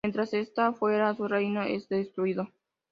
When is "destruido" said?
1.87-2.49